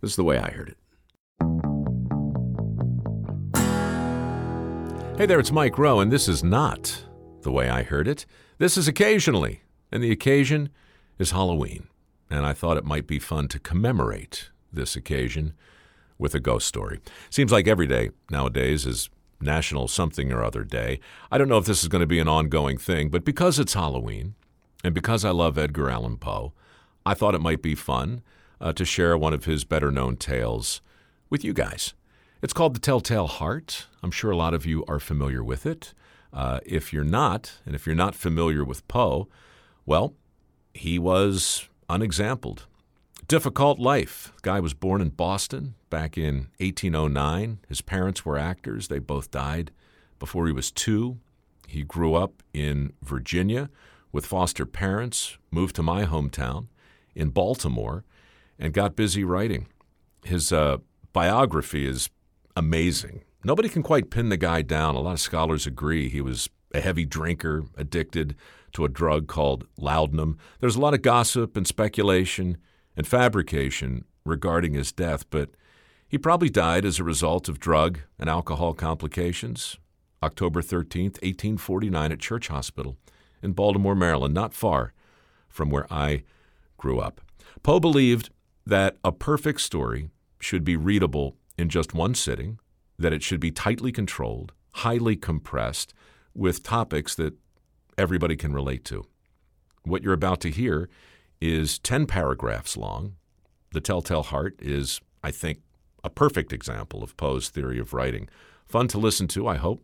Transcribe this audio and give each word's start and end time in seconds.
This 0.00 0.10
is 0.10 0.16
the 0.16 0.24
way 0.24 0.38
I 0.38 0.50
heard 0.50 0.68
it. 0.68 0.76
Hey 5.16 5.26
there, 5.26 5.40
it's 5.40 5.50
Mike 5.50 5.76
Rowe, 5.76 5.98
and 5.98 6.12
this 6.12 6.28
is 6.28 6.44
not 6.44 7.04
the 7.42 7.50
way 7.50 7.68
I 7.68 7.82
heard 7.82 8.06
it. 8.06 8.24
This 8.58 8.76
is 8.76 8.86
occasionally, 8.86 9.62
and 9.90 10.00
the 10.00 10.12
occasion 10.12 10.68
is 11.18 11.32
Halloween. 11.32 11.88
And 12.30 12.46
I 12.46 12.52
thought 12.52 12.76
it 12.76 12.84
might 12.84 13.08
be 13.08 13.18
fun 13.18 13.48
to 13.48 13.58
commemorate 13.58 14.50
this 14.72 14.94
occasion 14.94 15.54
with 16.16 16.32
a 16.32 16.40
ghost 16.40 16.68
story. 16.68 17.00
Seems 17.30 17.50
like 17.50 17.66
every 17.66 17.88
day 17.88 18.10
nowadays 18.30 18.86
is 18.86 19.10
National 19.40 19.88
Something 19.88 20.32
or 20.32 20.44
Other 20.44 20.62
Day. 20.62 21.00
I 21.32 21.38
don't 21.38 21.48
know 21.48 21.58
if 21.58 21.66
this 21.66 21.82
is 21.82 21.88
going 21.88 22.02
to 22.02 22.06
be 22.06 22.20
an 22.20 22.28
ongoing 22.28 22.78
thing, 22.78 23.08
but 23.08 23.24
because 23.24 23.58
it's 23.58 23.74
Halloween, 23.74 24.36
and 24.84 24.94
because 24.94 25.24
I 25.24 25.30
love 25.30 25.58
Edgar 25.58 25.90
Allan 25.90 26.18
Poe, 26.18 26.52
I 27.04 27.14
thought 27.14 27.34
it 27.34 27.40
might 27.40 27.62
be 27.62 27.74
fun 27.74 28.22
uh, 28.60 28.72
to 28.72 28.84
share 28.84 29.16
one 29.16 29.34
of 29.34 29.44
his 29.44 29.64
better 29.64 29.90
known 29.90 30.16
tales 30.16 30.80
with 31.30 31.44
you 31.44 31.52
guys. 31.52 31.94
It's 32.40 32.52
called 32.52 32.74
The 32.74 32.80
Telltale 32.80 33.26
Heart. 33.26 33.86
I'm 34.02 34.10
sure 34.10 34.30
a 34.30 34.36
lot 34.36 34.54
of 34.54 34.64
you 34.64 34.84
are 34.86 35.00
familiar 35.00 35.42
with 35.42 35.66
it. 35.66 35.92
Uh, 36.32 36.60
if 36.64 36.92
you're 36.92 37.04
not, 37.04 37.58
and 37.66 37.74
if 37.74 37.86
you're 37.86 37.96
not 37.96 38.14
familiar 38.14 38.64
with 38.64 38.86
Poe, 38.86 39.28
well, 39.86 40.14
he 40.74 40.98
was 40.98 41.68
unexampled. 41.88 42.66
Difficult 43.26 43.78
life. 43.78 44.32
Guy 44.42 44.60
was 44.60 44.74
born 44.74 45.00
in 45.00 45.10
Boston 45.10 45.74
back 45.90 46.16
in 46.16 46.48
1809. 46.58 47.58
His 47.68 47.80
parents 47.80 48.24
were 48.24 48.38
actors. 48.38 48.88
They 48.88 48.98
both 48.98 49.30
died 49.30 49.70
before 50.18 50.46
he 50.46 50.52
was 50.52 50.70
two. 50.70 51.18
He 51.66 51.82
grew 51.82 52.14
up 52.14 52.42
in 52.54 52.92
Virginia 53.02 53.68
with 54.12 54.26
foster 54.26 54.64
parents, 54.64 55.36
moved 55.50 55.76
to 55.76 55.82
my 55.82 56.04
hometown 56.04 56.68
in 57.14 57.30
Baltimore, 57.30 58.04
and 58.58 58.72
got 58.72 58.96
busy 58.96 59.24
writing. 59.24 59.66
His 60.24 60.52
uh, 60.52 60.78
biography 61.12 61.86
is 61.86 62.10
amazing. 62.56 63.22
Nobody 63.44 63.68
can 63.68 63.82
quite 63.82 64.10
pin 64.10 64.28
the 64.28 64.36
guy 64.36 64.62
down. 64.62 64.94
A 64.94 65.00
lot 65.00 65.12
of 65.12 65.20
scholars 65.20 65.66
agree 65.66 66.08
he 66.08 66.20
was 66.20 66.48
a 66.74 66.80
heavy 66.80 67.04
drinker, 67.04 67.64
addicted 67.76 68.34
to 68.72 68.84
a 68.84 68.88
drug 68.88 69.26
called 69.26 69.66
laudanum. 69.78 70.36
There's 70.60 70.76
a 70.76 70.80
lot 70.80 70.94
of 70.94 71.02
gossip 71.02 71.56
and 71.56 71.66
speculation 71.66 72.58
and 72.96 73.06
fabrication 73.06 74.04
regarding 74.24 74.74
his 74.74 74.92
death, 74.92 75.28
but 75.30 75.50
he 76.08 76.18
probably 76.18 76.50
died 76.50 76.84
as 76.84 76.98
a 76.98 77.04
result 77.04 77.48
of 77.48 77.60
drug 77.60 78.00
and 78.18 78.28
alcohol 78.28 78.74
complications. 78.74 79.78
October 80.22 80.60
13th, 80.60 81.22
1849, 81.22 82.12
at 82.12 82.18
Church 82.18 82.48
Hospital 82.48 82.96
in 83.42 83.52
Baltimore, 83.52 83.94
Maryland, 83.94 84.34
not 84.34 84.52
far 84.52 84.92
from 85.48 85.70
where 85.70 85.86
I 85.92 86.24
grew 86.76 86.98
up. 86.98 87.20
Poe 87.62 87.80
believed 87.80 88.30
that 88.68 88.98
a 89.02 89.10
perfect 89.10 89.62
story 89.62 90.10
should 90.38 90.62
be 90.62 90.76
readable 90.76 91.34
in 91.56 91.70
just 91.70 91.94
one 91.94 92.14
sitting, 92.14 92.58
that 92.98 93.14
it 93.14 93.22
should 93.22 93.40
be 93.40 93.50
tightly 93.50 93.90
controlled, 93.90 94.52
highly 94.74 95.16
compressed, 95.16 95.94
with 96.34 96.62
topics 96.62 97.14
that 97.14 97.32
everybody 97.96 98.36
can 98.36 98.52
relate 98.52 98.84
to. 98.84 99.06
What 99.84 100.02
you're 100.02 100.12
about 100.12 100.42
to 100.42 100.50
hear 100.50 100.90
is 101.40 101.78
10 101.78 102.04
paragraphs 102.06 102.76
long. 102.76 103.14
The 103.72 103.80
Telltale 103.80 104.24
Heart 104.24 104.56
is, 104.60 105.00
I 105.24 105.30
think, 105.30 105.60
a 106.04 106.10
perfect 106.10 106.52
example 106.52 107.02
of 107.02 107.16
Poe's 107.16 107.48
theory 107.48 107.78
of 107.78 107.94
writing. 107.94 108.28
Fun 108.66 108.86
to 108.88 108.98
listen 108.98 109.28
to, 109.28 109.48
I 109.48 109.56
hope, 109.56 109.82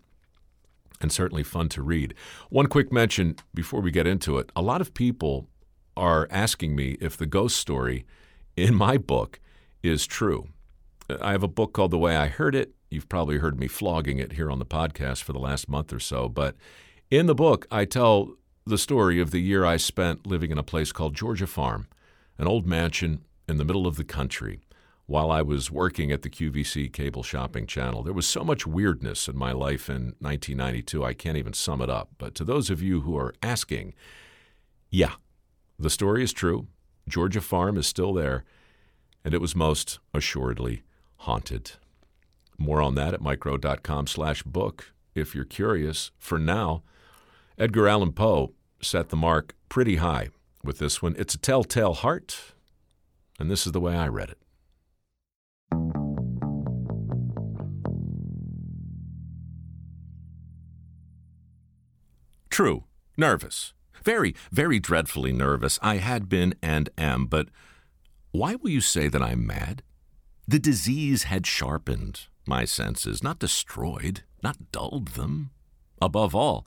and 1.00 1.10
certainly 1.10 1.42
fun 1.42 1.70
to 1.70 1.82
read. 1.82 2.12
One 2.50 2.66
quick 2.66 2.92
mention 2.92 3.36
before 3.54 3.80
we 3.80 3.90
get 3.90 4.06
into 4.06 4.36
it 4.36 4.52
a 4.54 4.60
lot 4.60 4.82
of 4.82 4.92
people 4.92 5.48
are 5.96 6.28
asking 6.30 6.76
me 6.76 6.98
if 7.00 7.16
the 7.16 7.26
ghost 7.26 7.56
story 7.56 8.04
in 8.56 8.74
my 8.74 8.96
book 8.96 9.40
is 9.82 10.06
true. 10.06 10.48
I 11.20 11.32
have 11.32 11.42
a 11.42 11.48
book 11.48 11.72
called 11.72 11.90
The 11.90 11.98
Way 11.98 12.16
I 12.16 12.28
Heard 12.28 12.54
It. 12.54 12.74
You've 12.90 13.08
probably 13.08 13.38
heard 13.38 13.58
me 13.58 13.66
flogging 13.66 14.18
it 14.18 14.32
here 14.32 14.50
on 14.50 14.58
the 14.58 14.66
podcast 14.66 15.22
for 15.22 15.32
the 15.32 15.38
last 15.38 15.68
month 15.68 15.92
or 15.92 16.00
so. 16.00 16.28
But 16.28 16.56
in 17.10 17.26
the 17.26 17.34
book, 17.34 17.66
I 17.70 17.84
tell 17.84 18.36
the 18.64 18.78
story 18.78 19.20
of 19.20 19.30
the 19.30 19.40
year 19.40 19.64
I 19.64 19.76
spent 19.76 20.26
living 20.26 20.50
in 20.50 20.58
a 20.58 20.62
place 20.62 20.92
called 20.92 21.14
Georgia 21.14 21.46
Farm, 21.46 21.86
an 22.38 22.46
old 22.46 22.66
mansion 22.66 23.24
in 23.48 23.58
the 23.58 23.64
middle 23.64 23.86
of 23.86 23.96
the 23.96 24.04
country, 24.04 24.60
while 25.06 25.30
I 25.30 25.42
was 25.42 25.70
working 25.70 26.10
at 26.10 26.22
the 26.22 26.30
QVC 26.30 26.90
cable 26.92 27.22
shopping 27.22 27.66
channel. 27.66 28.02
There 28.02 28.14
was 28.14 28.26
so 28.26 28.42
much 28.42 28.66
weirdness 28.66 29.28
in 29.28 29.36
my 29.36 29.52
life 29.52 29.90
in 29.90 30.14
1992, 30.20 31.04
I 31.04 31.12
can't 31.12 31.36
even 31.36 31.52
sum 31.52 31.82
it 31.82 31.90
up. 31.90 32.10
But 32.16 32.34
to 32.36 32.44
those 32.44 32.70
of 32.70 32.80
you 32.80 33.02
who 33.02 33.18
are 33.18 33.34
asking, 33.42 33.92
yeah, 34.88 35.12
the 35.78 35.90
story 35.90 36.22
is 36.22 36.32
true. 36.32 36.68
Georgia 37.08 37.40
Farm 37.40 37.76
is 37.76 37.86
still 37.86 38.12
there, 38.12 38.44
and 39.24 39.34
it 39.34 39.40
was 39.40 39.54
most 39.54 39.98
assuredly 40.12 40.82
haunted. 41.18 41.72
More 42.58 42.80
on 42.80 42.94
that 42.94 43.14
at 43.14 43.20
mikerowe.com 43.20 44.06
slash 44.06 44.42
book 44.42 44.92
if 45.14 45.34
you're 45.34 45.44
curious. 45.44 46.10
For 46.18 46.38
now, 46.38 46.82
Edgar 47.58 47.88
Allan 47.88 48.12
Poe 48.12 48.52
set 48.80 49.08
the 49.08 49.16
mark 49.16 49.54
pretty 49.68 49.96
high 49.96 50.28
with 50.62 50.78
this 50.78 51.02
one. 51.02 51.14
It's 51.18 51.34
a 51.34 51.38
telltale 51.38 51.94
heart, 51.94 52.54
and 53.38 53.50
this 53.50 53.66
is 53.66 53.72
the 53.72 53.80
way 53.80 53.96
I 53.96 54.08
read 54.08 54.30
it. 54.30 54.38
True, 62.50 62.84
nervous. 63.16 63.74
Very, 64.04 64.34
very 64.52 64.78
dreadfully 64.78 65.32
nervous. 65.32 65.78
I 65.82 65.96
had 65.96 66.28
been 66.28 66.54
and 66.62 66.90
am, 66.98 67.26
but 67.26 67.48
why 68.32 68.56
will 68.56 68.70
you 68.70 68.80
say 68.80 69.08
that 69.08 69.22
I'm 69.22 69.46
mad? 69.46 69.82
The 70.46 70.58
disease 70.58 71.24
had 71.24 71.46
sharpened 71.46 72.26
my 72.46 72.64
senses, 72.64 73.22
not 73.22 73.38
destroyed, 73.38 74.22
not 74.42 74.70
dulled 74.72 75.08
them. 75.08 75.50
Above 76.02 76.34
all, 76.34 76.66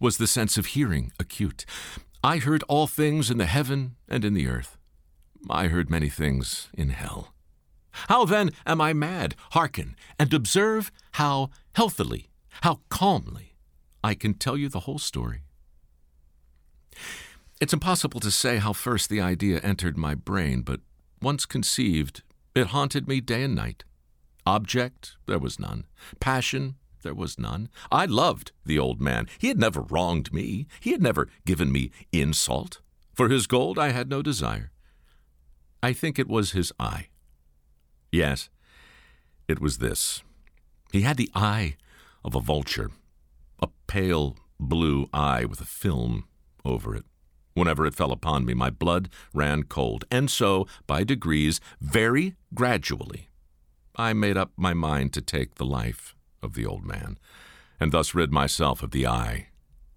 was 0.00 0.16
the 0.16 0.26
sense 0.26 0.56
of 0.56 0.66
hearing 0.66 1.12
acute. 1.20 1.66
I 2.24 2.38
heard 2.38 2.62
all 2.68 2.86
things 2.86 3.30
in 3.30 3.36
the 3.36 3.46
heaven 3.46 3.96
and 4.08 4.24
in 4.24 4.32
the 4.32 4.46
earth. 4.46 4.78
I 5.50 5.66
heard 5.66 5.90
many 5.90 6.08
things 6.08 6.68
in 6.72 6.90
hell. 6.90 7.34
How 7.92 8.24
then 8.24 8.50
am 8.64 8.80
I 8.80 8.92
mad? 8.92 9.34
Hearken 9.50 9.96
and 10.18 10.32
observe 10.32 10.90
how 11.12 11.50
healthily, 11.74 12.30
how 12.62 12.80
calmly 12.88 13.56
I 14.02 14.14
can 14.14 14.34
tell 14.34 14.56
you 14.56 14.68
the 14.68 14.80
whole 14.80 14.98
story. 14.98 15.42
It's 17.60 17.72
impossible 17.72 18.20
to 18.20 18.30
say 18.30 18.58
how 18.58 18.72
first 18.72 19.08
the 19.08 19.20
idea 19.20 19.58
entered 19.60 19.96
my 19.96 20.14
brain, 20.14 20.62
but 20.62 20.80
once 21.20 21.46
conceived, 21.46 22.22
it 22.54 22.68
haunted 22.68 23.08
me 23.08 23.20
day 23.20 23.42
and 23.42 23.54
night. 23.54 23.84
Object, 24.46 25.16
there 25.26 25.38
was 25.38 25.58
none. 25.58 25.84
Passion, 26.20 26.76
there 27.02 27.14
was 27.14 27.38
none. 27.38 27.68
I 27.90 28.06
loved 28.06 28.52
the 28.64 28.78
old 28.78 29.00
man. 29.00 29.26
He 29.38 29.48
had 29.48 29.58
never 29.58 29.80
wronged 29.80 30.32
me. 30.32 30.66
He 30.80 30.92
had 30.92 31.02
never 31.02 31.28
given 31.44 31.72
me 31.72 31.90
insult. 32.12 32.80
For 33.14 33.28
his 33.28 33.46
gold 33.46 33.78
I 33.78 33.90
had 33.90 34.08
no 34.08 34.22
desire. 34.22 34.70
I 35.82 35.92
think 35.92 36.18
it 36.18 36.28
was 36.28 36.52
his 36.52 36.72
eye. 36.78 37.08
Yes, 38.10 38.48
it 39.48 39.60
was 39.60 39.78
this. 39.78 40.22
He 40.92 41.02
had 41.02 41.16
the 41.16 41.30
eye 41.34 41.76
of 42.24 42.34
a 42.34 42.40
vulture, 42.40 42.90
a 43.60 43.68
pale 43.86 44.36
blue 44.58 45.08
eye 45.12 45.44
with 45.44 45.60
a 45.60 45.66
film 45.66 46.24
over 46.68 46.94
it. 46.94 47.04
Whenever 47.54 47.86
it 47.86 47.94
fell 47.94 48.12
upon 48.12 48.44
me, 48.44 48.54
my 48.54 48.70
blood 48.70 49.08
ran 49.34 49.64
cold, 49.64 50.04
and 50.10 50.30
so, 50.30 50.66
by 50.86 51.02
degrees, 51.02 51.60
very 51.80 52.36
gradually, 52.54 53.28
I 53.96 54.12
made 54.12 54.36
up 54.36 54.52
my 54.56 54.74
mind 54.74 55.12
to 55.14 55.20
take 55.20 55.56
the 55.56 55.64
life 55.64 56.14
of 56.40 56.54
the 56.54 56.64
old 56.64 56.84
man, 56.84 57.18
and 57.80 57.90
thus 57.90 58.14
rid 58.14 58.30
myself 58.30 58.82
of 58.82 58.92
the 58.92 59.06
eye 59.06 59.48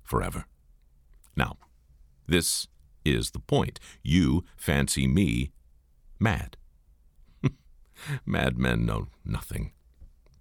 forever. 0.03 0.45
Now, 1.35 1.57
this 2.27 2.67
is 3.05 3.31
the 3.31 3.39
point. 3.39 3.79
You 4.01 4.43
fancy 4.57 5.07
me 5.07 5.51
mad. 6.19 6.57
Madmen 8.25 8.85
know 8.85 9.07
nothing. 9.23 9.71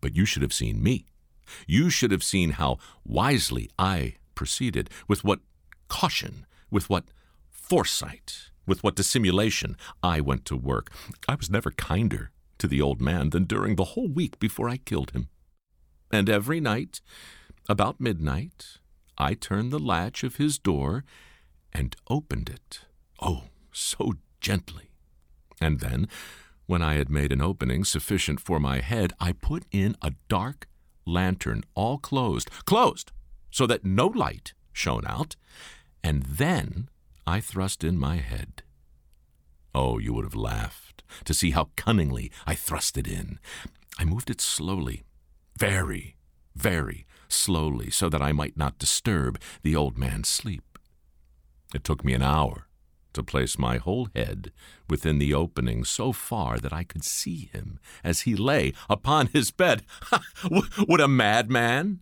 But 0.01 0.17
you 0.17 0.25
should 0.25 0.43
have 0.43 0.55
seen 0.55 0.83
me. 0.83 1.07
You 1.67 1.91
should 1.91 2.13
have 2.13 2.25
seen 2.25 2.53
how 2.53 2.79
wisely 3.05 3.69
I 3.79 4.15
proceeded, 4.35 4.89
with 5.07 5.23
what 5.25 5.41
caution 5.91 6.47
with 6.71 6.89
what 6.89 7.05
foresight, 7.51 8.51
with 8.67 8.83
what 8.83 8.97
dissimulation 8.97 9.77
I 10.03 10.23
went 10.23 10.47
to 10.47 10.57
work. 10.57 10.91
I 11.29 11.35
was 11.35 11.51
never 11.51 11.71
kinder 11.71 12.31
to 12.59 12.67
the 12.67 12.81
old 12.81 13.01
man 13.01 13.31
than 13.31 13.45
during 13.45 13.77
the 13.77 13.93
whole 13.93 14.09
week 14.09 14.39
before 14.39 14.69
I 14.69 14.79
killed 14.79 15.11
him. 15.11 15.29
And 16.11 16.29
every 16.29 16.61
night, 16.61 17.01
about 17.69 18.01
midnight, 18.01 18.79
I 19.19 19.35
turned 19.35 19.71
the 19.71 19.79
latch 19.79 20.25
of 20.25 20.37
his 20.37 20.59
door 20.59 21.05
and 21.73 21.95
opened 22.09 22.49
it. 22.49 22.81
Oh, 23.21 23.45
so 23.73 24.15
gently. 24.41 24.91
And 25.61 25.81
then, 25.81 26.09
when 26.67 26.83
I 26.83 26.95
had 26.95 27.11
made 27.11 27.33
an 27.33 27.43
opening 27.43 27.85
sufficient 27.85 28.41
for 28.41 28.59
my 28.59 28.81
head, 28.81 29.13
I 29.21 29.33
put 29.33 29.65
in 29.71 29.97
a 30.03 30.15
dark 30.29 30.69
lantern, 31.07 31.63
all 31.75 31.99
closed, 31.99 32.51
closed, 32.65 33.13
so 33.51 33.67
that 33.67 33.85
no 33.85 34.07
light 34.07 34.55
shone 34.73 35.05
out, 35.07 35.37
and 36.03 36.23
then 36.25 36.89
I 37.27 37.41
thrust 37.41 37.85
in 37.85 37.99
my 37.99 38.17
head. 38.17 38.63
Oh, 39.75 39.99
you 39.99 40.13
would 40.15 40.25
have 40.25 40.35
laughed 40.35 41.03
to 41.25 41.35
see 41.35 41.51
how 41.51 41.71
cunningly 41.77 42.31
I 42.47 42.55
thrust 42.55 42.97
it 42.97 43.07
in. 43.07 43.39
I 43.99 44.05
moved 44.05 44.31
it 44.31 44.41
slowly, 44.41 45.05
very, 45.57 46.17
very 46.57 47.07
slowly, 47.29 47.91
so 47.91 48.09
that 48.09 48.23
I 48.23 48.33
might 48.33 48.57
not 48.57 48.79
disturb 48.79 49.41
the 49.63 49.77
old 49.77 49.99
man's 49.99 50.29
sleep. 50.29 50.79
It 51.75 51.85
took 51.85 52.05
me 52.05 52.15
an 52.15 52.23
hour 52.23 52.67
to 53.13 53.23
place 53.23 53.59
my 53.59 53.77
whole 53.77 54.09
head 54.15 54.53
within 54.89 55.19
the 55.19 55.35
opening 55.35 55.85
so 55.85 56.13
far 56.13 56.59
that 56.59 56.73
I 56.73 56.85
could 56.85 57.05
see 57.05 57.51
him 57.53 57.79
as 58.03 58.21
he 58.21 58.37
lay 58.37 58.73
upon 58.89 59.27
his 59.29 59.51
bed. 59.51 59.83
Would 60.51 61.01
a 61.01 61.09
madman 61.09 62.01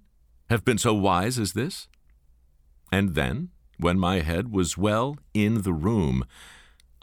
have 0.50 0.64
been 0.64 0.78
so 0.78 0.94
wise 0.94 1.38
as 1.38 1.52
this? 1.52 1.88
And 2.92 3.14
then, 3.14 3.50
when 3.78 3.98
my 3.98 4.20
head 4.20 4.52
was 4.52 4.76
well 4.76 5.16
in 5.34 5.62
the 5.62 5.72
room, 5.72 6.24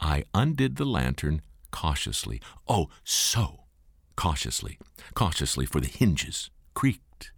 I 0.00 0.24
undid 0.34 0.76
the 0.76 0.84
lantern 0.84 1.42
cautiously. 1.70 2.40
Oh, 2.68 2.88
so 3.04 3.64
cautiously, 4.16 4.78
cautiously, 5.14 5.66
for 5.66 5.80
the 5.80 5.88
hinges 5.88 6.50
creaked. 6.74 7.32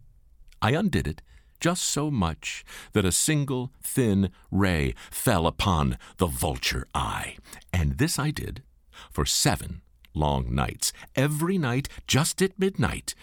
I 0.61 0.73
undid 0.73 1.07
it 1.07 1.23
just 1.61 1.83
so 1.83 2.11
much 2.11 2.65
that 2.93 3.05
a 3.05 3.13
single 3.13 3.73
thin 3.83 4.31
ray 4.51 4.95
fell 5.11 5.47
upon 5.47 5.99
the 6.19 6.27
vulture 6.27 6.87
eye. 6.95 7.37
And 7.73 7.99
this 7.99 8.19
I 8.19 8.31
did 8.31 8.63
for 9.11 9.25
seven 9.25 9.83
long 10.15 10.55
nights, 10.55 10.93
every 11.15 11.59
night 11.59 11.89
just 12.07 12.43
at 12.43 12.59
midnight. 12.59 13.15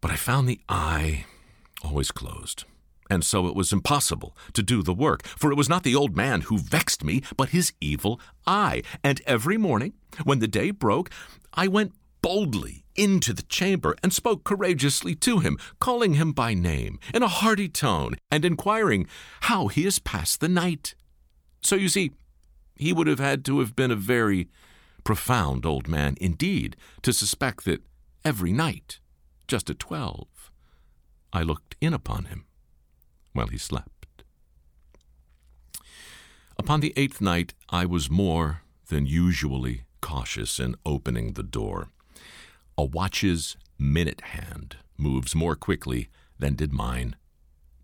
But 0.00 0.10
I 0.10 0.16
found 0.16 0.48
the 0.48 0.60
eye 0.68 1.26
always 1.82 2.10
closed. 2.10 2.64
And 3.10 3.24
so 3.24 3.46
it 3.46 3.54
was 3.54 3.72
impossible 3.72 4.36
to 4.52 4.62
do 4.62 4.82
the 4.82 4.94
work, 4.94 5.24
for 5.24 5.50
it 5.50 5.56
was 5.56 5.68
not 5.68 5.82
the 5.82 5.94
old 5.94 6.16
man 6.16 6.42
who 6.42 6.58
vexed 6.58 7.02
me, 7.04 7.22
but 7.36 7.50
his 7.50 7.72
evil 7.80 8.20
eye. 8.46 8.82
And 9.02 9.22
every 9.26 9.56
morning, 9.56 9.94
when 10.24 10.40
the 10.40 10.48
day 10.48 10.70
broke, 10.70 11.10
I 11.54 11.68
went 11.68 11.92
boldly 12.20 12.84
into 12.94 13.32
the 13.32 13.44
chamber 13.44 13.96
and 14.02 14.12
spoke 14.12 14.44
courageously 14.44 15.14
to 15.14 15.38
him, 15.38 15.56
calling 15.78 16.14
him 16.14 16.32
by 16.32 16.52
name 16.52 16.98
in 17.14 17.22
a 17.22 17.28
hearty 17.28 17.68
tone 17.68 18.16
and 18.30 18.44
inquiring 18.44 19.06
how 19.42 19.68
he 19.68 19.84
has 19.84 19.98
passed 19.98 20.40
the 20.40 20.48
night. 20.48 20.94
So 21.62 21.76
you 21.76 21.88
see, 21.88 22.10
he 22.76 22.92
would 22.92 23.06
have 23.06 23.20
had 23.20 23.44
to 23.46 23.60
have 23.60 23.74
been 23.74 23.90
a 23.90 23.96
very 23.96 24.48
profound 25.04 25.64
old 25.64 25.88
man 25.88 26.16
indeed 26.20 26.76
to 27.02 27.12
suspect 27.12 27.64
that 27.64 27.82
every 28.24 28.52
night, 28.52 29.00
just 29.46 29.70
at 29.70 29.78
twelve, 29.78 30.26
I 31.32 31.42
looked 31.42 31.76
in 31.80 31.94
upon 31.94 32.26
him 32.26 32.44
while 33.38 33.46
he 33.46 33.56
slept. 33.56 34.24
Upon 36.58 36.80
the 36.80 36.92
eighth 36.96 37.20
night, 37.20 37.54
I 37.68 37.86
was 37.86 38.10
more 38.10 38.62
than 38.88 39.06
usually 39.06 39.84
cautious 40.00 40.58
in 40.58 40.74
opening 40.84 41.34
the 41.34 41.44
door. 41.44 41.90
A 42.76 42.84
watch's 42.84 43.56
minute 43.78 44.22
hand 44.36 44.78
moves 44.96 45.36
more 45.36 45.54
quickly 45.54 46.08
than 46.36 46.56
did 46.56 46.72
mine. 46.72 47.14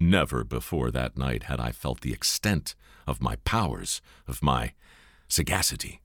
Never 0.01 0.43
before 0.43 0.91
that 0.91 1.17
night 1.17 1.45
had 1.45 1.61
I 1.61 1.71
felt 1.71 2.01
the 2.01 2.13
extent 2.13 2.75
of 3.07 3.23
my 3.23 3.37
powers, 3.45 4.03
of 4.27 4.43
my 4.43 4.73
sagacity. 5.29 6.01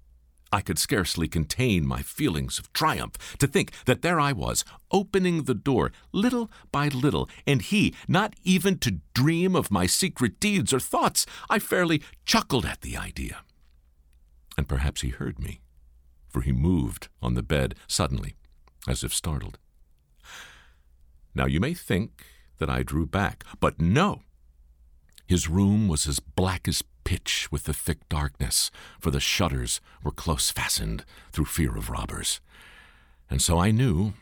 I 0.51 0.62
could 0.62 0.80
scarcely 0.80 1.28
contain 1.28 1.86
my 1.86 2.01
feelings 2.01 2.57
of 2.57 2.74
triumph 2.74 3.38
to 3.38 3.48
think 3.48 3.72
that 3.86 4.01
there 4.01 4.19
I 4.19 4.31
was, 4.31 4.66
opening 4.92 5.44
the 5.44 5.54
door 5.54 5.92
little 6.12 6.50
by 6.72 6.88
little, 6.88 7.30
and 7.46 7.62
he 7.62 7.94
not 8.07 8.34
even 8.44 8.80
to 8.80 9.00
dream 9.13 9.56
of 9.56 9.72
my 9.72 9.86
secret 9.86 10.40
deeds 10.40 10.74
or 10.74 10.80
thoughts. 10.80 11.25
I 11.50 11.60
fairly 11.60 12.01
chuckled 12.25 12.66
at 12.66 12.81
the 12.81 12.98
idea. 12.98 13.44
And 14.57 14.68
perhaps 14.68 15.01
he 15.01 15.10
heard 15.10 15.40
me, 15.40 15.62
for 16.28 16.42
he 16.42 16.52
moved 16.52 17.10
on 17.22 17.36
the 17.36 17.44
bed 17.44 17.75
suddenly 17.88 18.36
as 18.88 19.04
if 19.04 19.13
startled. 19.13 19.60
Now 21.36 21.45
you 21.45 21.60
may 21.60 21.74
think 21.74 22.25
that 22.57 22.69
I 22.69 22.84
drew 22.84 23.06
back, 23.06 23.44
but 23.60 23.80
no. 23.80 24.24
His 25.28 25.48
room 25.48 25.88
was 25.88 26.07
as 26.07 26.19
black 26.19 26.68
as 26.68 26.81
pitch 27.09 27.51
with 27.51 27.63
the 27.63 27.73
thick 27.73 28.07
darkness, 28.07 28.69
for 29.00 29.09
the 29.09 29.19
shutters 29.19 29.81
were 30.03 30.11
close 30.11 30.51
fastened 30.51 31.03
through 31.31 31.45
fear 31.45 31.75
of 31.75 31.89
robbers. 31.89 32.39
And 33.31 33.41
so 33.41 33.57
I 33.57 33.71
knew 33.71 34.13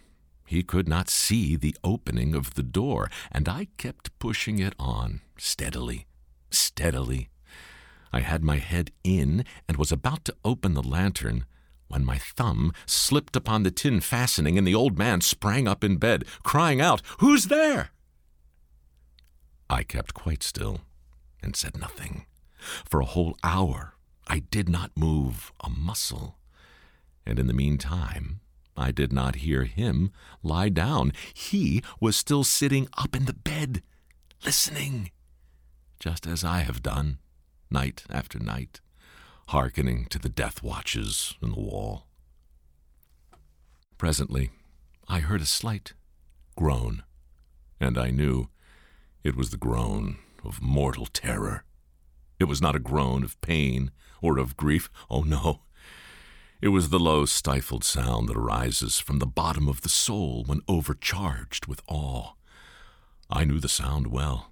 he 0.45 0.63
could 0.63 0.87
not 0.87 1.09
see 1.09 1.57
the 1.57 1.75
opening 1.83 2.33
of 2.33 2.53
the 2.53 2.63
door, 2.63 3.09
and 3.29 3.49
I 3.49 3.67
kept 3.75 4.17
pushing 4.19 4.59
it 4.59 4.73
on 4.79 5.19
steadily, 5.37 6.05
steadily. 6.49 7.27
I 8.13 8.21
had 8.21 8.41
my 8.41 8.55
head 8.55 8.91
in 9.03 9.43
and 9.67 9.75
was 9.75 9.91
about 9.91 10.23
to 10.23 10.37
open 10.45 10.73
the 10.73 10.81
lantern 10.81 11.45
when 11.89 12.05
my 12.05 12.17
thumb 12.17 12.71
slipped 12.85 13.35
upon 13.35 13.63
the 13.63 13.71
tin 13.71 13.99
fastening 13.99 14.57
and 14.57 14.65
the 14.65 14.75
old 14.75 14.97
man 14.97 15.19
sprang 15.19 15.67
up 15.67 15.83
in 15.83 15.97
bed, 15.97 16.23
crying 16.41 16.79
out, 16.79 17.01
Who's 17.19 17.47
there? 17.47 17.89
I 19.69 19.83
kept 19.83 20.13
quite 20.13 20.41
still 20.41 20.79
and 21.43 21.53
said 21.53 21.77
nothing. 21.77 22.25
For 22.57 23.00
a 23.00 23.06
whole 23.06 23.38
hour 23.44 23.94
I 24.27 24.39
did 24.39 24.69
not 24.69 24.92
move 24.95 25.51
a 25.62 25.69
muscle. 25.69 26.38
And 27.25 27.39
in 27.39 27.48
the 27.48 27.54
meantime, 27.54 28.39
I 28.75 28.92
did 28.92 29.12
not 29.12 29.38
hear 29.38 29.63
him 29.63 30.12
lie 30.44 30.69
down. 30.69 31.13
He 31.33 31.83
was 32.00 32.15
still 32.15 32.44
sitting 32.44 32.88
up 32.98 33.15
in 33.15 33.25
the 33.25 33.33
bed, 33.33 33.81
listening, 34.45 35.12
just 36.00 36.27
as 36.27 36.44
I 36.44 36.59
have 36.59 36.83
done, 36.83 37.18
night 37.69 38.04
after 38.09 38.39
night 38.39 38.81
hearkening 39.50 40.06
to 40.09 40.19
the 40.19 40.30
death 40.30 40.62
watches 40.62 41.36
in 41.42 41.51
the 41.51 41.59
wall. 41.59 42.06
Presently, 43.98 44.51
I 45.07 45.19
heard 45.19 45.42
a 45.42 45.45
slight 45.45 45.94
groan, 46.57 47.04
and 47.80 47.98
I 47.98 48.09
knew 48.09 48.50
it 49.24 49.36
was 49.36 49.51
the 49.51 49.57
groan 49.57 50.18
of 50.44 50.62
mortal 50.62 51.06
terror. 51.06 51.63
It 52.39 52.45
was 52.45 52.61
not 52.61 52.75
a 52.75 52.79
groan 52.79 53.23
of 53.23 53.39
pain 53.41 53.91
or 54.21 54.37
of 54.37 54.57
grief. 54.57 54.89
Oh, 55.09 55.21
no. 55.21 55.61
It 56.61 56.69
was 56.69 56.89
the 56.89 56.99
low, 56.99 57.25
stifled 57.25 57.83
sound 57.83 58.29
that 58.29 58.37
arises 58.37 58.99
from 58.99 59.19
the 59.19 59.27
bottom 59.27 59.67
of 59.67 59.81
the 59.81 59.89
soul 59.89 60.43
when 60.45 60.61
overcharged 60.67 61.67
with 61.67 61.81
awe. 61.87 62.33
I 63.29 63.43
knew 63.43 63.59
the 63.59 63.69
sound 63.69 64.07
well. 64.07 64.51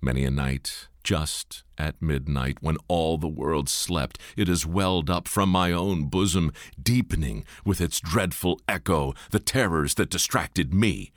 Many 0.00 0.24
a 0.24 0.30
night 0.30 0.88
just 1.02 1.64
at 1.78 2.00
midnight, 2.00 2.58
when 2.60 2.76
all 2.88 3.18
the 3.18 3.28
world 3.28 3.68
slept, 3.68 4.18
it 4.36 4.48
has 4.48 4.66
welled 4.66 5.10
up 5.10 5.26
from 5.26 5.48
my 5.48 5.72
own 5.72 6.04
bosom, 6.04 6.52
deepening 6.80 7.44
with 7.64 7.80
its 7.80 8.00
dreadful 8.00 8.60
echo 8.68 9.14
the 9.30 9.40
terrors 9.40 9.94
that 9.94 10.10
distracted 10.10 10.72
me. 10.72 11.12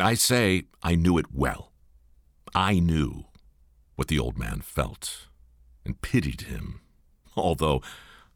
I 0.00 0.14
say 0.14 0.64
I 0.82 0.94
knew 0.94 1.18
it 1.18 1.26
well. 1.32 1.72
I 2.54 2.78
knew 2.78 3.26
what 3.98 4.06
the 4.06 4.18
old 4.18 4.38
man 4.38 4.60
felt, 4.60 5.26
and 5.84 6.00
pitied 6.00 6.42
him, 6.42 6.80
although 7.34 7.82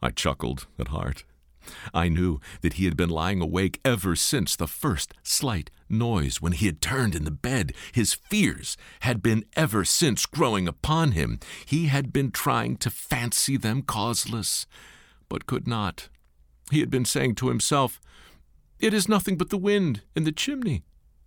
I 0.03 0.11
chuckled 0.11 0.67
at 0.77 0.89
heart. 0.89 1.23
I 1.95 2.09
knew 2.09 2.41
that 2.63 2.73
he 2.73 2.85
had 2.85 2.97
been 2.97 3.09
lying 3.09 3.41
awake 3.41 3.79
ever 3.85 4.17
since 4.17 4.57
the 4.57 4.67
first 4.67 5.15
slight 5.23 5.71
noise 5.89 6.43
when 6.43 6.51
he 6.51 6.67
had 6.67 6.81
turned 6.81 7.15
in 7.15 7.23
the 7.23 7.31
bed. 7.31 7.75
His 7.93 8.13
fears 8.13 8.77
had 9.03 9.23
been 9.23 9.45
ever 9.55 9.85
since 9.85 10.27
growing 10.27 10.67
upon 10.67 11.13
him. 11.13 11.39
He 11.65 11.87
had 11.87 12.13
been 12.13 12.33
trying 12.33 12.77
to 12.79 12.91
fancy 12.91 13.57
them 13.57 13.83
causeless, 13.83 14.67
but 15.29 15.47
could 15.47 15.69
not. 15.69 16.09
He 16.73 16.81
had 16.81 16.91
been 16.91 17.05
saying 17.05 17.37
to 17.37 17.51
himself, 17.51 18.01
It 18.81 18.93
is 18.93 19.09
nothing 19.09 19.37
but 19.37 19.51
the 19.51 19.57
wind 19.57 20.01
in 20.17 20.25
the 20.25 20.33
chimney. 20.33 20.83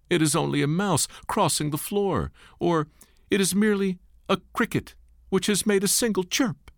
It 0.10 0.22
is 0.22 0.36
only 0.36 0.62
a 0.62 0.68
mouse 0.68 1.08
crossing 1.26 1.70
the 1.70 1.78
floor, 1.78 2.34
or 2.60 2.90
it 3.32 3.40
is 3.40 3.56
merely 3.56 3.98
a 4.30 4.38
cricket 4.54 4.96
which 5.30 5.48
has 5.48 5.66
made 5.66 5.84
a 5.84 5.88
single 5.88 6.24
chirp. 6.24 6.72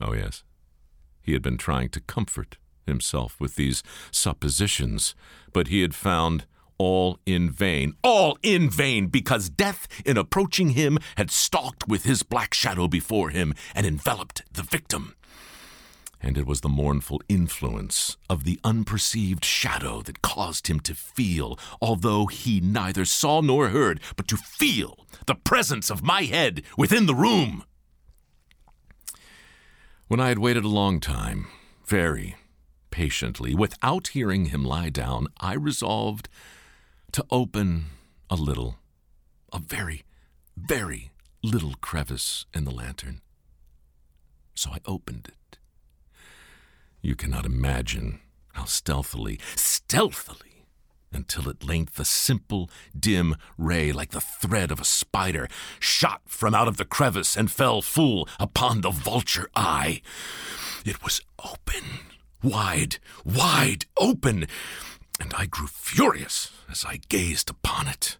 Oh, 0.00 0.12
yes. 0.12 0.44
He 1.22 1.32
had 1.32 1.42
been 1.42 1.58
trying 1.58 1.88
to 1.90 2.00
comfort 2.00 2.58
himself 2.86 3.40
with 3.40 3.56
these 3.56 3.82
suppositions, 4.10 5.14
but 5.52 5.68
he 5.68 5.82
had 5.82 5.94
found 5.94 6.46
all 6.78 7.18
in 7.26 7.50
vain. 7.50 7.94
All 8.02 8.38
in 8.42 8.70
vain, 8.70 9.06
because 9.08 9.48
death, 9.48 9.88
in 10.04 10.16
approaching 10.16 10.70
him, 10.70 10.98
had 11.16 11.30
stalked 11.30 11.88
with 11.88 12.04
his 12.04 12.22
black 12.22 12.54
shadow 12.54 12.86
before 12.86 13.30
him 13.30 13.54
and 13.74 13.86
enveloped 13.86 14.42
the 14.52 14.62
victim. 14.62 15.14
And 16.20 16.38
it 16.38 16.46
was 16.46 16.62
the 16.62 16.68
mournful 16.68 17.22
influence 17.28 18.16
of 18.28 18.44
the 18.44 18.58
unperceived 18.64 19.44
shadow 19.44 20.02
that 20.02 20.22
caused 20.22 20.68
him 20.68 20.80
to 20.80 20.94
feel, 20.94 21.58
although 21.80 22.26
he 22.26 22.60
neither 22.60 23.04
saw 23.04 23.40
nor 23.40 23.68
heard, 23.68 24.00
but 24.16 24.26
to 24.28 24.36
feel 24.36 25.06
the 25.26 25.34
presence 25.34 25.90
of 25.90 26.02
my 26.02 26.22
head 26.22 26.62
within 26.76 27.06
the 27.06 27.14
room. 27.14 27.64
When 30.08 30.20
I 30.20 30.28
had 30.28 30.38
waited 30.38 30.64
a 30.64 30.68
long 30.68 31.00
time, 31.00 31.46
very 31.84 32.36
patiently, 32.90 33.54
without 33.54 34.08
hearing 34.08 34.46
him 34.46 34.64
lie 34.64 34.88
down, 34.88 35.28
I 35.40 35.54
resolved 35.54 36.28
to 37.12 37.24
open 37.30 37.86
a 38.30 38.36
little, 38.36 38.76
a 39.52 39.58
very, 39.58 40.04
very 40.56 41.10
little 41.42 41.74
crevice 41.80 42.46
in 42.54 42.64
the 42.64 42.70
lantern. 42.70 43.20
So 44.54 44.70
I 44.70 44.80
opened 44.86 45.28
it, 45.28 45.55
You 47.06 47.14
cannot 47.14 47.46
imagine 47.46 48.18
how 48.54 48.64
stealthily, 48.64 49.38
stealthily, 49.54 50.64
until 51.12 51.48
at 51.48 51.62
length 51.62 52.00
a 52.00 52.04
simple, 52.04 52.68
dim 52.98 53.36
ray, 53.56 53.92
like 53.92 54.10
the 54.10 54.20
thread 54.20 54.72
of 54.72 54.80
a 54.80 54.84
spider, 54.84 55.46
shot 55.78 56.22
from 56.26 56.52
out 56.52 56.66
of 56.66 56.78
the 56.78 56.84
crevice 56.84 57.36
and 57.36 57.48
fell 57.48 57.80
full 57.80 58.28
upon 58.40 58.80
the 58.80 58.90
vulture 58.90 59.48
eye. 59.54 60.02
It 60.84 61.04
was 61.04 61.20
open, 61.44 61.84
wide, 62.42 62.98
wide 63.24 63.84
open, 63.96 64.48
and 65.20 65.32
I 65.38 65.46
grew 65.46 65.68
furious 65.68 66.50
as 66.68 66.84
I 66.84 66.98
gazed 67.08 67.48
upon 67.48 67.86
it. 67.86 68.18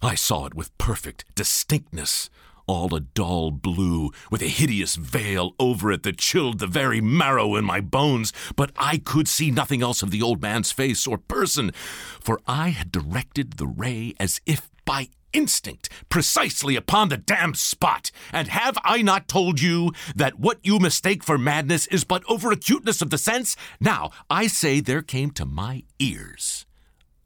I 0.00 0.14
saw 0.14 0.46
it 0.46 0.54
with 0.54 0.78
perfect 0.78 1.26
distinctness, 1.34 2.30
all 2.66 2.94
a 2.94 3.00
dull 3.00 3.50
blue, 3.50 4.10
with 4.30 4.42
a 4.42 4.48
hideous 4.48 4.96
veil 4.96 5.54
over 5.58 5.92
it 5.92 6.02
that 6.02 6.18
chilled 6.18 6.58
the 6.58 6.66
very 6.66 7.00
marrow 7.00 7.56
in 7.56 7.64
my 7.64 7.80
bones. 7.80 8.32
But 8.56 8.72
I 8.76 8.98
could 8.98 9.28
see 9.28 9.50
nothing 9.50 9.82
else 9.82 10.02
of 10.02 10.10
the 10.10 10.22
old 10.22 10.42
man's 10.42 10.72
face 10.72 11.06
or 11.06 11.18
person, 11.18 11.72
for 12.20 12.40
I 12.46 12.70
had 12.70 12.92
directed 12.92 13.54
the 13.54 13.66
ray 13.66 14.14
as 14.18 14.40
if 14.46 14.70
by 14.84 15.08
instinct 15.32 15.88
precisely 16.08 16.76
upon 16.76 17.08
the 17.08 17.16
damned 17.16 17.56
spot. 17.56 18.10
And 18.32 18.48
have 18.48 18.76
I 18.84 19.02
not 19.02 19.28
told 19.28 19.60
you 19.60 19.92
that 20.14 20.38
what 20.38 20.58
you 20.62 20.78
mistake 20.78 21.24
for 21.24 21.38
madness 21.38 21.86
is 21.88 22.04
but 22.04 22.22
over 22.28 22.50
acuteness 22.52 23.02
of 23.02 23.10
the 23.10 23.18
sense? 23.18 23.56
Now, 23.80 24.10
I 24.28 24.46
say 24.46 24.80
there 24.80 25.02
came 25.02 25.30
to 25.32 25.44
my 25.44 25.84
ears 25.98 26.66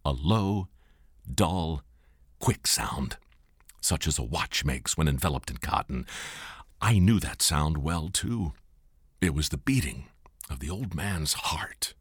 a 0.05 0.13
low, 0.13 0.69
dull, 1.35 1.83
quick 2.39 2.67
sound 2.69 3.17
such 3.87 4.07
as 4.07 4.19
a 4.19 4.25
watch 4.25 4.65
makes 4.65 4.97
when 4.97 5.09
enveloped 5.09 5.51
in 5.51 5.57
cotton. 5.59 6.07
I 6.81 6.99
knew 6.99 7.21
that 7.21 7.41
sound 7.41 7.79
well, 7.79 8.09
too. 8.09 8.53
It 9.21 9.33
was 9.33 9.49
the 9.49 9.57
beating 9.57 10.09
of 10.51 10.59
the 10.59 10.69
old 10.69 10.95
man's 10.95 11.35
heart. 11.35 11.95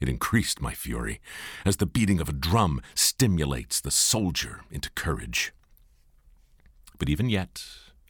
It 0.00 0.08
increased 0.08 0.60
my 0.60 0.74
fury, 0.74 1.20
as 1.64 1.76
the 1.76 1.86
beating 1.86 2.20
of 2.20 2.28
a 2.28 2.32
drum 2.32 2.80
stimulates 2.94 3.80
the 3.80 3.90
soldier 3.90 4.62
into 4.70 4.90
courage. 4.92 5.52
But 6.98 7.08
even 7.08 7.28
yet, 7.28 7.64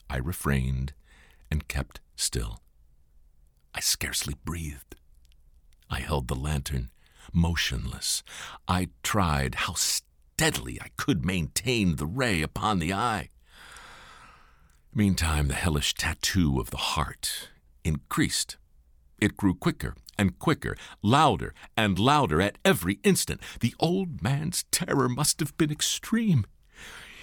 I 0.09 0.17
refrained 0.17 0.93
and 1.51 1.69
kept 1.69 2.01
still. 2.17 2.61
I 3.75 3.81
scarcely 3.81 4.35
breathed. 4.45 4.95
I 5.91 6.01
held 6.01 6.29
the 6.29 6.35
lantern 6.35 6.91
motionless. 7.33 8.23
I 8.69 8.89
tried 9.03 9.57
how 9.57 9.75
steadily 10.35 10.81
I 10.81 10.89
could 10.97 11.25
maintain 11.25 11.95
the 11.95 12.07
ray 12.07 12.43
upon 12.43 12.81
the 12.81 12.93
eye. 12.93 13.29
Meantime, 14.93 15.47
the 15.47 15.55
hellish 15.55 15.95
tattoo 15.95 16.59
of 16.59 16.71
the 16.71 16.77
heart 16.77 17.51
increased. 17.85 18.57
It 19.21 19.37
grew 19.37 19.55
quicker 19.55 19.95
and 20.19 20.37
quicker, 20.41 20.77
louder 21.03 21.55
and 21.77 22.01
louder 22.01 22.41
at 22.43 22.59
every 22.65 22.99
instant. 23.05 23.41
The 23.61 23.77
old 23.79 24.23
man's 24.23 24.65
terror 24.73 25.09
must 25.09 25.39
have 25.39 25.57
been 25.57 25.71
extreme. 25.71 26.47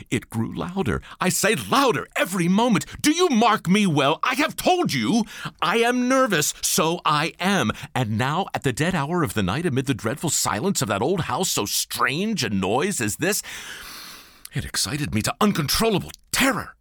It 0.10 0.30
grew 0.30 0.54
louder. 0.54 1.02
I 1.20 1.30
say 1.30 1.56
louder 1.56 2.08
every 2.16 2.48
moment. 2.48 2.86
Do 3.02 3.12
you 3.12 3.30
mark 3.30 3.68
me 3.68 3.86
well? 3.86 4.20
I 4.24 4.36
have 4.36 4.56
told 4.56 4.94
you 4.94 5.26
I 5.62 5.78
am 5.78 6.08
nervous, 6.08 6.54
so 6.62 7.02
I 7.06 7.34
am. 7.40 7.72
And 7.94 8.18
now, 8.18 8.48
at 8.54 8.64
the 8.64 8.74
dead 8.74 8.96
hour 8.96 9.24
of 9.24 9.34
the 9.34 9.44
night, 9.44 9.66
amid 9.66 9.86
the 9.86 9.94
dreadful 9.94 10.30
silence 10.30 10.82
of 10.82 10.88
that 10.88 11.02
old 11.02 11.22
house, 11.22 11.50
so 11.50 11.66
strange 11.66 12.44
a 12.44 12.50
noise 12.50 13.02
as 13.02 13.18
this, 13.18 13.44
it 14.54 14.66
excited 14.66 15.14
me 15.14 15.22
to 15.22 15.36
uncontrollable 15.40 16.12
terror. 16.32 16.76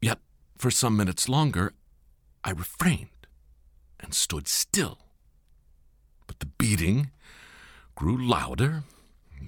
Yet, 0.00 0.18
for 0.56 0.70
some 0.70 0.96
minutes 0.96 1.28
longer, 1.28 1.72
I 2.44 2.50
refrained 2.50 3.08
and 4.00 4.14
stood 4.14 4.48
still. 4.48 4.98
But 6.26 6.40
the 6.40 6.46
beating 6.46 7.10
grew 7.94 8.16
louder, 8.16 8.84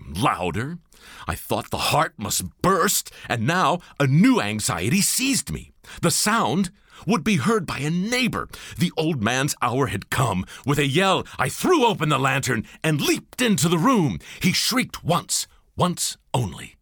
louder, 0.08 0.78
I 1.26 1.34
thought 1.34 1.70
the 1.70 1.76
heart 1.76 2.14
must 2.16 2.44
burst, 2.62 3.10
and 3.28 3.46
now 3.46 3.80
a 3.98 4.06
new 4.06 4.40
anxiety 4.40 5.00
seized 5.00 5.50
me. 5.50 5.72
The 6.02 6.10
sound 6.10 6.70
would 7.06 7.24
be 7.24 7.36
heard 7.36 7.66
by 7.66 7.78
a 7.78 7.90
neighbor. 7.90 8.48
The 8.78 8.92
old 8.96 9.22
man's 9.22 9.54
hour 9.60 9.88
had 9.88 10.10
come. 10.10 10.46
With 10.64 10.78
a 10.78 10.86
yell, 10.86 11.26
I 11.38 11.48
threw 11.48 11.84
open 11.84 12.08
the 12.08 12.18
lantern 12.18 12.64
and 12.82 13.00
leaped 13.00 13.42
into 13.42 13.68
the 13.68 13.78
room. 13.78 14.18
He 14.40 14.52
shrieked 14.52 15.04
once, 15.04 15.46
once 15.76 16.16
only. 16.32 16.76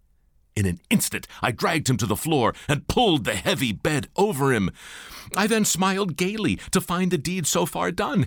In 0.55 0.67
an 0.67 0.81
instant, 0.91 1.27
I 1.41 1.51
dragged 1.51 1.89
him 1.89 1.97
to 1.97 2.07
the 2.07 2.17
floor 2.17 2.55
and 2.69 2.87
pulled 2.87 3.25
the 3.25 3.35
heavy 3.35 3.73
bed 3.73 4.09
over 4.17 4.53
him. 4.53 4.71
I 5.35 5.47
then 5.47 5.65
smiled 5.65 6.17
gaily 6.17 6.57
to 6.73 6.81
find 6.81 7.11
the 7.11 7.19
deed 7.19 7.47
so 7.47 7.65
far 7.65 7.91
done. 7.91 8.27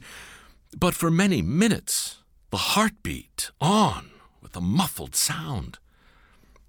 But 0.75 0.95
for 0.95 1.11
many 1.11 1.43
minutes, 1.43 2.23
the 2.49 2.57
heart 2.57 2.93
beat 3.03 3.51
on 3.61 4.09
with 4.45 4.55
a 4.55 4.61
muffled 4.61 5.15
sound. 5.15 5.79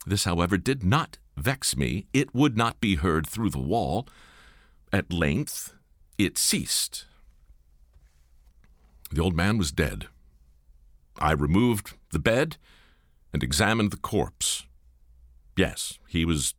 This, 0.06 0.25
however, 0.25 0.56
did 0.56 0.83
not 0.83 1.18
vex 1.37 1.76
me. 1.76 2.06
It 2.14 2.35
would 2.35 2.56
not 2.56 2.80
be 2.80 2.95
heard 2.95 3.26
through 3.26 3.50
the 3.50 3.59
wall. 3.59 4.09
At 4.95 5.12
length, 5.12 5.75
it 6.16 6.38
ceased. 6.38 7.04
The 9.12 9.21
old 9.21 9.37
man 9.37 9.59
was 9.59 9.73
dead. 9.73 10.06
I 11.18 11.33
removed 11.33 11.92
the 12.12 12.18
bed 12.18 12.56
and 13.30 13.42
examined 13.42 13.90
the 13.90 13.99
corpse. 13.99 14.64
Yes, 15.54 15.99
he 16.09 16.25
was 16.25 16.54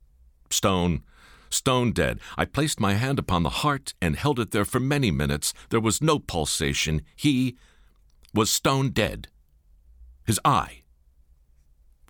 stone, 0.51 1.01
stone 1.49 1.93
dead. 1.93 2.19
I 2.37 2.45
placed 2.45 2.79
my 2.79 2.93
hand 2.93 3.17
upon 3.17 3.41
the 3.41 3.61
heart 3.65 3.95
and 3.99 4.15
held 4.15 4.39
it 4.39 4.51
there 4.51 4.65
for 4.65 4.79
many 4.79 5.09
minutes. 5.09 5.51
There 5.69 5.79
was 5.79 5.99
no 5.99 6.19
pulsation. 6.19 7.01
He 7.15 7.57
was 8.35 8.51
stone 8.51 8.91
dead. 8.91 9.29
His 10.23 10.39
eye 10.45 10.83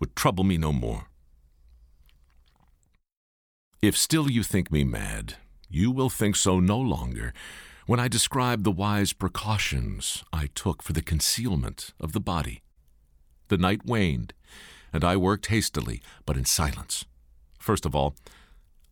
would 0.00 0.16
trouble 0.16 0.44
me 0.44 0.56
no 0.58 0.72
more. 0.72 1.08
If 3.80 3.96
still 3.96 4.30
you 4.30 4.42
think 4.42 4.72
me 4.72 4.84
mad, 4.84 5.36
you 5.68 5.90
will 5.90 6.10
think 6.10 6.36
so 6.36 6.58
no 6.58 6.78
longer 6.78 7.32
when 7.86 8.00
I 8.00 8.08
describe 8.08 8.64
the 8.64 8.72
wise 8.72 9.12
precautions 9.12 10.24
I 10.32 10.48
took 10.54 10.82
for 10.82 10.92
the 10.92 11.02
concealment 11.02 11.92
of 12.00 12.12
the 12.12 12.20
body. 12.20 12.62
The 13.48 13.56
night 13.56 13.86
waned, 13.86 14.34
and 14.92 15.04
I 15.04 15.16
worked 15.16 15.46
hastily, 15.46 16.02
but 16.26 16.36
in 16.36 16.44
silence. 16.44 17.04
First 17.58 17.86
of 17.86 17.94
all, 17.94 18.14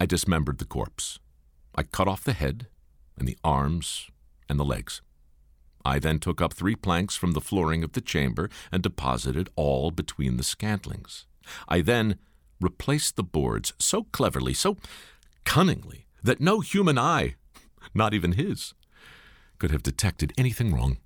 I 0.00 0.06
dismembered 0.06 0.58
the 0.58 0.64
corpse. 0.64 1.18
I 1.75 1.82
cut 1.82 2.08
off 2.08 2.25
the 2.25 2.32
head, 2.32 2.68
and 3.18 3.26
the 3.26 3.38
arms, 3.44 4.08
and 4.48 4.58
the 4.58 4.64
legs. 4.64 5.02
I 5.86 6.00
then 6.00 6.18
took 6.18 6.40
up 6.40 6.52
three 6.52 6.74
planks 6.74 7.14
from 7.14 7.32
the 7.32 7.40
flooring 7.40 7.84
of 7.84 7.92
the 7.92 8.00
chamber 8.00 8.50
and 8.72 8.82
deposited 8.82 9.48
all 9.54 9.92
between 9.92 10.36
the 10.36 10.42
scantlings. 10.42 11.26
I 11.68 11.80
then 11.80 12.18
replaced 12.60 13.14
the 13.14 13.22
boards 13.22 13.72
so 13.78 14.04
cleverly, 14.04 14.52
so 14.52 14.76
cunningly, 15.44 16.06
that 16.24 16.40
no 16.40 16.58
human 16.60 16.98
eye, 16.98 17.36
not 17.94 18.12
even 18.12 18.32
his, 18.32 18.74
could 19.58 19.70
have 19.70 19.82
detected 19.84 20.32
anything 20.36 20.74
wrong. 20.74 20.98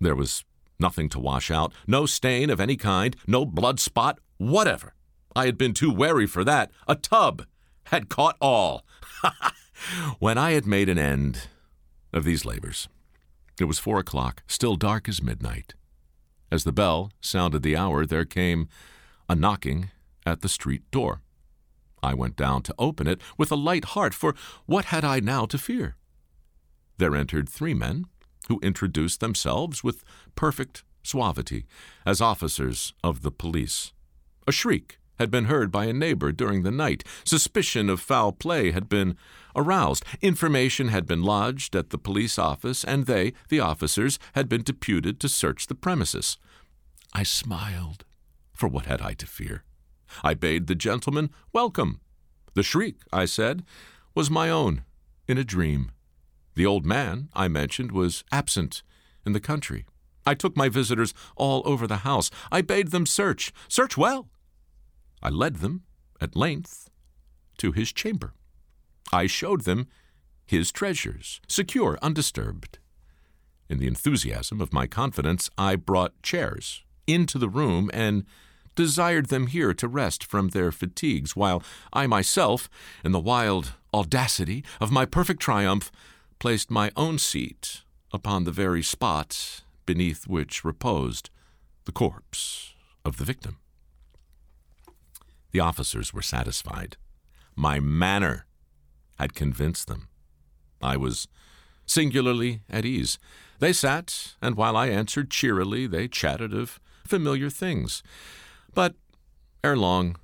There 0.00 0.16
was 0.16 0.44
nothing 0.78 1.10
to 1.10 1.20
wash 1.20 1.50
out, 1.50 1.72
no 1.86 2.06
stain 2.06 2.48
of 2.48 2.60
any 2.60 2.76
kind, 2.76 3.14
no 3.26 3.44
blood 3.44 3.78
spot, 3.78 4.18
whatever. 4.38 4.94
I 5.36 5.44
had 5.44 5.58
been 5.58 5.74
too 5.74 5.92
wary 5.92 6.26
for 6.26 6.42
that. 6.44 6.70
A 6.88 6.94
tub 6.94 7.44
had 7.84 8.08
caught 8.08 8.36
all. 8.40 8.86
when 10.18 10.38
I 10.38 10.52
had 10.52 10.66
made 10.66 10.88
an 10.88 10.98
end 10.98 11.48
of 12.12 12.24
these 12.24 12.44
labors, 12.44 12.88
it 13.60 13.64
was 13.64 13.78
four 13.78 13.98
o'clock, 13.98 14.42
still 14.46 14.76
dark 14.76 15.08
as 15.08 15.22
midnight. 15.22 15.74
As 16.50 16.64
the 16.64 16.72
bell 16.72 17.12
sounded 17.20 17.62
the 17.62 17.76
hour, 17.76 18.06
there 18.06 18.24
came 18.24 18.68
a 19.28 19.34
knocking 19.34 19.90
at 20.26 20.40
the 20.40 20.48
street 20.48 20.82
door. 20.90 21.22
I 22.02 22.14
went 22.14 22.36
down 22.36 22.62
to 22.62 22.74
open 22.78 23.06
it 23.06 23.20
with 23.38 23.50
a 23.50 23.56
light 23.56 23.86
heart, 23.86 24.14
for 24.14 24.34
what 24.66 24.86
had 24.86 25.04
I 25.04 25.20
now 25.20 25.46
to 25.46 25.58
fear? 25.58 25.96
There 26.98 27.16
entered 27.16 27.48
three 27.48 27.74
men, 27.74 28.06
who 28.48 28.60
introduced 28.62 29.20
themselves 29.20 29.82
with 29.82 30.04
perfect 30.34 30.84
suavity 31.02 31.64
as 32.04 32.20
officers 32.20 32.92
of 33.02 33.22
the 33.22 33.30
police. 33.30 33.92
A 34.46 34.52
shriek 34.52 34.98
had 35.18 35.30
been 35.30 35.46
heard 35.46 35.70
by 35.70 35.86
a 35.86 35.92
neighbor 35.92 36.32
during 36.32 36.62
the 36.62 36.70
night. 36.70 37.04
Suspicion 37.24 37.88
of 37.88 38.00
foul 38.00 38.32
play 38.32 38.70
had 38.70 38.88
been 38.88 39.16
aroused. 39.54 40.04
Information 40.20 40.88
had 40.88 41.06
been 41.06 41.22
lodged 41.22 41.76
at 41.76 41.90
the 41.90 41.98
police 41.98 42.38
office, 42.38 42.84
and 42.84 43.06
they, 43.06 43.32
the 43.48 43.60
officers, 43.60 44.18
had 44.34 44.48
been 44.48 44.62
deputed 44.62 45.20
to 45.20 45.28
search 45.28 45.66
the 45.66 45.74
premises. 45.74 46.38
I 47.12 47.22
smiled, 47.22 48.04
for 48.52 48.68
what 48.68 48.86
had 48.86 49.00
I 49.00 49.14
to 49.14 49.26
fear? 49.26 49.64
I 50.22 50.34
bade 50.34 50.66
the 50.66 50.74
gentleman 50.74 51.30
welcome. 51.52 52.00
The 52.54 52.62
shriek, 52.62 52.96
I 53.12 53.24
said, 53.24 53.64
was 54.14 54.30
my 54.30 54.50
own, 54.50 54.84
in 55.26 55.38
a 55.38 55.44
dream. 55.44 55.90
The 56.54 56.66
old 56.66 56.86
man, 56.86 57.28
I 57.34 57.48
mentioned, 57.48 57.90
was 57.92 58.24
absent 58.30 58.82
in 59.26 59.32
the 59.32 59.40
country. 59.40 59.86
I 60.26 60.34
took 60.34 60.56
my 60.56 60.68
visitors 60.68 61.14
all 61.36 61.62
over 61.64 61.86
the 61.86 61.98
house. 61.98 62.30
I 62.50 62.62
bade 62.62 62.90
them 62.90 63.06
search, 63.06 63.52
search 63.68 63.96
well. 63.96 64.28
I 65.24 65.30
led 65.30 65.56
them, 65.56 65.82
at 66.20 66.36
length, 66.36 66.90
to 67.58 67.72
his 67.72 67.92
chamber. 67.92 68.34
I 69.12 69.26
showed 69.26 69.62
them 69.62 69.88
his 70.44 70.70
treasures, 70.70 71.40
secure, 71.48 71.98
undisturbed. 72.02 72.78
In 73.68 73.78
the 73.78 73.86
enthusiasm 73.86 74.60
of 74.60 74.72
my 74.72 74.86
confidence, 74.86 75.48
I 75.56 75.76
brought 75.76 76.22
chairs 76.22 76.84
into 77.06 77.38
the 77.38 77.48
room 77.48 77.90
and 77.94 78.24
desired 78.74 79.26
them 79.26 79.46
here 79.46 79.72
to 79.72 79.88
rest 79.88 80.24
from 80.24 80.48
their 80.48 80.70
fatigues, 80.70 81.34
while 81.34 81.62
I 81.92 82.06
myself, 82.06 82.68
in 83.04 83.12
the 83.12 83.20
wild 83.20 83.72
audacity 83.94 84.64
of 84.80 84.90
my 84.90 85.06
perfect 85.06 85.40
triumph, 85.40 85.90
placed 86.38 86.70
my 86.70 86.90
own 86.96 87.18
seat 87.18 87.82
upon 88.12 88.44
the 88.44 88.50
very 88.50 88.82
spot 88.82 89.62
beneath 89.86 90.26
which 90.26 90.64
reposed 90.64 91.30
the 91.84 91.92
corpse 91.92 92.74
of 93.04 93.16
the 93.16 93.24
victim. 93.24 93.58
The 95.54 95.60
officers 95.60 96.12
were 96.12 96.20
satisfied. 96.20 96.96
My 97.54 97.78
manner 97.78 98.44
had 99.20 99.36
convinced 99.36 99.86
them. 99.86 100.08
I 100.82 100.96
was 100.96 101.28
singularly 101.86 102.62
at 102.68 102.84
ease. 102.84 103.20
They 103.60 103.72
sat, 103.72 104.34
and 104.42 104.56
while 104.56 104.76
I 104.76 104.88
answered 104.88 105.30
cheerily, 105.30 105.86
they 105.86 106.08
chatted 106.08 106.52
of 106.52 106.80
familiar 107.06 107.50
things. 107.50 108.02
But 108.74 108.96
ere 109.62 109.76
long, 109.76 110.16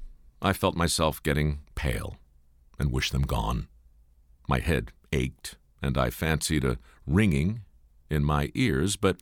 I 0.42 0.52
felt 0.52 0.74
myself 0.74 1.22
getting 1.22 1.60
pale 1.76 2.16
and 2.76 2.90
wished 2.90 3.12
them 3.12 3.22
gone. 3.22 3.68
My 4.48 4.58
head 4.58 4.90
ached, 5.12 5.58
and 5.80 5.96
I 5.96 6.10
fancied 6.10 6.64
a 6.64 6.76
ringing 7.06 7.60
in 8.10 8.24
my 8.24 8.50
ears, 8.56 8.96
but 8.96 9.18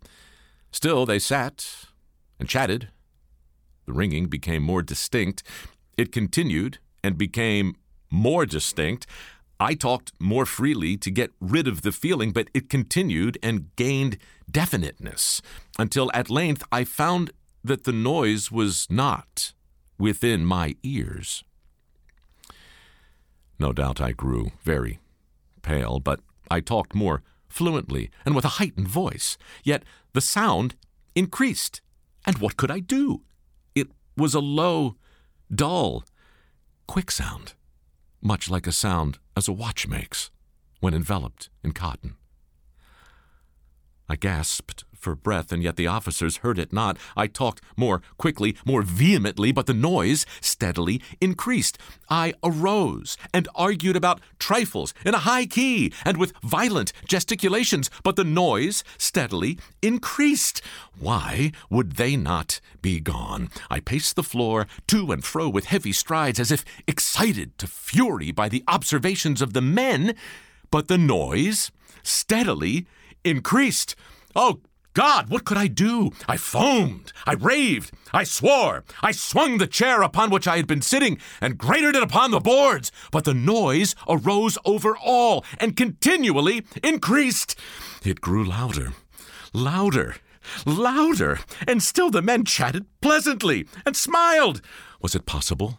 still 0.72 1.04
they 1.04 1.18
sat 1.18 1.84
and 2.40 2.48
chatted. 2.48 2.88
The 3.84 3.92
ringing 3.92 4.28
became 4.28 4.62
more 4.62 4.80
distinct. 4.80 5.42
It 5.98 6.12
continued 6.12 6.78
and 7.04 7.18
became 7.18 7.74
more 8.10 8.46
distinct. 8.46 9.06
I 9.60 9.74
talked 9.74 10.12
more 10.20 10.46
freely 10.46 10.96
to 10.96 11.10
get 11.10 11.32
rid 11.40 11.68
of 11.68 11.82
the 11.82 11.92
feeling, 11.92 12.32
but 12.32 12.48
it 12.54 12.70
continued 12.70 13.36
and 13.42 13.74
gained 13.76 14.16
definiteness 14.50 15.42
until 15.78 16.10
at 16.14 16.30
length 16.30 16.62
I 16.72 16.84
found 16.84 17.32
that 17.64 17.84
the 17.84 17.92
noise 17.92 18.50
was 18.50 18.86
not 18.88 19.52
within 19.98 20.44
my 20.44 20.76
ears. 20.84 21.42
No 23.58 23.72
doubt 23.72 24.00
I 24.00 24.12
grew 24.12 24.52
very 24.62 25.00
pale, 25.62 25.98
but 25.98 26.20
I 26.50 26.60
talked 26.60 26.94
more 26.94 27.22
fluently 27.48 28.10
and 28.24 28.36
with 28.36 28.44
a 28.44 28.56
heightened 28.60 28.88
voice. 28.88 29.36
Yet 29.64 29.82
the 30.12 30.20
sound 30.20 30.76
increased. 31.16 31.80
And 32.24 32.38
what 32.38 32.56
could 32.56 32.70
I 32.70 32.78
do? 32.78 33.22
It 33.74 33.88
was 34.16 34.34
a 34.34 34.40
low, 34.40 34.96
dull, 35.54 36.04
quick 36.86 37.10
sound, 37.10 37.54
much 38.20 38.50
like 38.50 38.66
a 38.66 38.72
sound 38.72 39.18
as 39.36 39.48
a 39.48 39.52
watch 39.52 39.86
makes 39.86 40.30
when 40.80 40.94
enveloped 40.94 41.48
in 41.64 41.72
cotton. 41.72 42.16
I 44.08 44.16
gasped 44.16 44.84
for 44.98 45.14
breath, 45.14 45.52
and 45.52 45.62
yet 45.62 45.76
the 45.76 45.86
officers 45.86 46.38
heard 46.38 46.58
it 46.58 46.72
not. 46.72 46.98
I 47.16 47.26
talked 47.28 47.62
more 47.76 48.02
quickly, 48.18 48.56
more 48.64 48.82
vehemently, 48.82 49.52
but 49.52 49.66
the 49.66 49.74
noise 49.74 50.26
steadily 50.40 51.00
increased. 51.20 51.78
I 52.10 52.34
arose 52.42 53.16
and 53.32 53.48
argued 53.54 53.96
about 53.96 54.20
trifles 54.38 54.92
in 55.06 55.14
a 55.14 55.18
high 55.18 55.46
key 55.46 55.92
and 56.04 56.16
with 56.16 56.32
violent 56.42 56.92
gesticulations, 57.06 57.90
but 58.02 58.16
the 58.16 58.24
noise 58.24 58.82
steadily 58.96 59.58
increased. 59.82 60.60
Why 60.98 61.52
would 61.70 61.92
they 61.92 62.16
not 62.16 62.60
be 62.82 63.00
gone? 63.00 63.50
I 63.70 63.80
paced 63.80 64.16
the 64.16 64.22
floor 64.22 64.66
to 64.88 65.12
and 65.12 65.24
fro 65.24 65.48
with 65.48 65.66
heavy 65.66 65.92
strides, 65.92 66.40
as 66.40 66.50
if 66.50 66.64
excited 66.86 67.56
to 67.58 67.66
fury 67.66 68.32
by 68.32 68.48
the 68.48 68.64
observations 68.66 69.40
of 69.40 69.52
the 69.52 69.62
men, 69.62 70.14
but 70.70 70.88
the 70.88 70.98
noise 70.98 71.70
steadily 72.02 72.86
increased. 73.24 73.94
Oh, 74.34 74.60
God, 74.94 75.28
what 75.28 75.44
could 75.44 75.56
I 75.56 75.68
do? 75.68 76.10
I 76.26 76.36
foamed, 76.36 77.12
I 77.24 77.34
raved, 77.34 77.92
I 78.12 78.24
swore, 78.24 78.84
I 79.00 79.12
swung 79.12 79.58
the 79.58 79.68
chair 79.68 80.02
upon 80.02 80.30
which 80.30 80.48
I 80.48 80.56
had 80.56 80.66
been 80.66 80.82
sitting 80.82 81.18
and 81.40 81.56
grated 81.56 81.94
it 81.94 82.02
upon 82.02 82.32
the 82.32 82.40
boards, 82.40 82.90
but 83.12 83.24
the 83.24 83.32
noise 83.32 83.94
arose 84.08 84.58
over 84.64 84.96
all 84.96 85.44
and 85.60 85.76
continually 85.76 86.64
increased. 86.82 87.56
It 88.04 88.20
grew 88.20 88.44
louder, 88.44 88.92
louder, 89.52 90.16
louder, 90.66 91.38
and 91.66 91.80
still 91.80 92.10
the 92.10 92.22
men 92.22 92.44
chatted 92.44 92.86
pleasantly 93.00 93.68
and 93.86 93.94
smiled. 93.94 94.60
Was 95.00 95.14
it 95.14 95.26
possible 95.26 95.78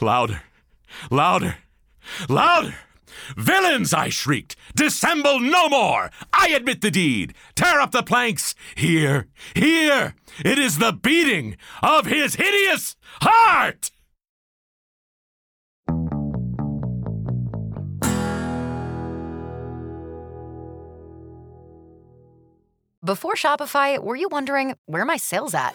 Louder, 0.00 0.42
louder, 1.10 1.56
louder! 2.28 2.74
Villains, 3.36 3.92
I 3.92 4.08
shrieked, 4.08 4.56
dissemble 4.74 5.40
no 5.40 5.68
more! 5.68 6.10
I 6.32 6.48
admit 6.48 6.80
the 6.80 6.90
deed! 6.90 7.34
Tear 7.54 7.80
up 7.80 7.90
the 7.90 8.02
planks! 8.02 8.54
Here, 8.74 9.28
here! 9.54 10.14
It 10.44 10.58
is 10.58 10.78
the 10.78 10.92
beating 10.92 11.56
of 11.82 12.06
his 12.06 12.36
hideous 12.36 12.96
heart! 13.20 13.90
Before 23.02 23.34
Shopify, 23.34 23.98
were 23.98 24.14
you 24.14 24.28
wondering 24.30 24.74
where 24.86 25.06
my 25.06 25.16
sales 25.16 25.54
at? 25.54 25.74